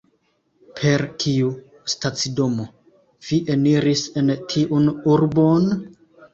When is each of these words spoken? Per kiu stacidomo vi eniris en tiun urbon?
Per 0.79 1.03
kiu 1.23 1.51
stacidomo 1.93 2.67
vi 3.29 3.41
eniris 3.59 4.05
en 4.25 4.35
tiun 4.57 4.93
urbon? 5.15 5.73